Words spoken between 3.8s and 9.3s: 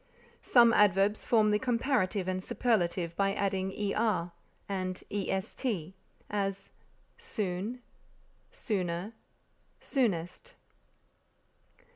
er and est; as, soon, sooner,